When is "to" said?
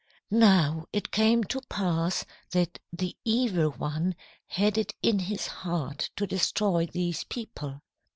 1.43-1.61, 6.15-6.25